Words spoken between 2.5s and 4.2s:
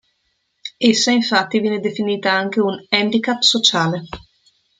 un "handicap sociale".